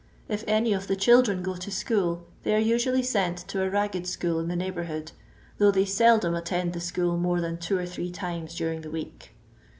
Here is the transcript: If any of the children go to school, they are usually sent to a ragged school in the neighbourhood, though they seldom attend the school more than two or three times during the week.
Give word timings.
If 0.27 0.43
any 0.47 0.73
of 0.73 0.87
the 0.87 0.95
children 0.95 1.43
go 1.43 1.55
to 1.57 1.69
school, 1.69 2.25
they 2.41 2.55
are 2.55 2.57
usually 2.57 3.03
sent 3.03 3.37
to 3.49 3.61
a 3.61 3.69
ragged 3.69 4.07
school 4.07 4.39
in 4.39 4.47
the 4.47 4.55
neighbourhood, 4.55 5.11
though 5.59 5.69
they 5.69 5.85
seldom 5.85 6.33
attend 6.33 6.73
the 6.73 6.81
school 6.81 7.17
more 7.17 7.39
than 7.39 7.59
two 7.59 7.77
or 7.77 7.85
three 7.85 8.09
times 8.09 8.55
during 8.55 8.81
the 8.81 8.89
week. 8.89 9.35